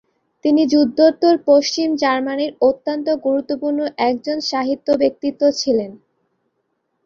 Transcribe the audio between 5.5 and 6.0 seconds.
ছিলেন।